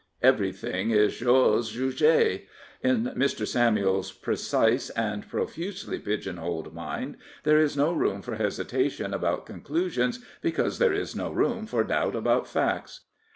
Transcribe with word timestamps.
Everything 0.23 0.89
is 0.89 1.15
chose 1.15 1.69
jugde. 1.75 2.41
In 2.81 3.13
Mr. 3.15 3.45
Samuel's 3.45 4.11
precise 4.11 4.89
and 4.89 5.29
profusely 5.29 5.99
pigeon 5.99 6.37
holed 6.37 6.73
mind 6.73 7.17
there 7.43 7.59
is 7.59 7.77
no 7.77 7.93
room 7.93 8.23
for 8.23 8.33
hesitation 8.33 9.11
abS^Tonclusions, 9.11 10.17
because 10.41 10.79
there 10.79 10.91
is 10.91 11.15
no 11.15 11.29
room 11.31 11.67
for 11.67 11.83
doubt 11.83 12.15
about 12.15 12.47
facts. 12.47 13.01